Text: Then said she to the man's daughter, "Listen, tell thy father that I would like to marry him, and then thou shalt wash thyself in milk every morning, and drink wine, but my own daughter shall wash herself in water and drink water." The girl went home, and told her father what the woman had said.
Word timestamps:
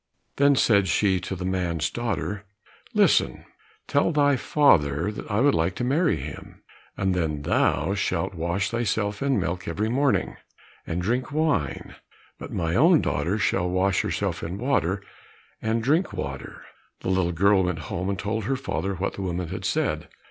Then 0.37 0.55
said 0.55 0.87
she 0.87 1.19
to 1.19 1.35
the 1.35 1.45
man's 1.45 1.91
daughter, 1.91 2.43
"Listen, 2.95 3.45
tell 3.87 4.11
thy 4.11 4.35
father 4.35 5.11
that 5.11 5.29
I 5.29 5.41
would 5.41 5.53
like 5.53 5.75
to 5.75 5.83
marry 5.83 6.15
him, 6.15 6.63
and 6.97 7.13
then 7.13 7.43
thou 7.43 7.93
shalt 7.93 8.33
wash 8.33 8.71
thyself 8.71 9.21
in 9.21 9.39
milk 9.39 9.67
every 9.67 9.89
morning, 9.89 10.37
and 10.87 11.03
drink 11.03 11.31
wine, 11.31 11.97
but 12.39 12.51
my 12.51 12.73
own 12.73 13.01
daughter 13.01 13.37
shall 13.37 13.69
wash 13.69 14.01
herself 14.01 14.41
in 14.41 14.57
water 14.57 15.03
and 15.61 15.83
drink 15.83 16.13
water." 16.13 16.63
The 17.01 17.29
girl 17.31 17.65
went 17.65 17.77
home, 17.77 18.09
and 18.09 18.17
told 18.17 18.45
her 18.45 18.55
father 18.55 18.95
what 18.95 19.13
the 19.13 19.21
woman 19.21 19.49
had 19.49 19.65
said. 19.65 20.07